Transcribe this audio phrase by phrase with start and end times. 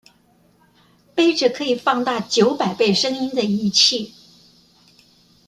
[1.15, 4.11] 揹著可以放大九百倍聲音的儀器